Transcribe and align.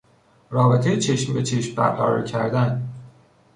رابطهی 0.49 0.99
چشم 0.99 1.33
به 1.33 1.43
چشم 1.43 1.75
برقرار 1.75 2.23
کردن 2.23 2.89